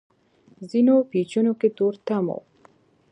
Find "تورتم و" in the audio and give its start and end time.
1.77-2.37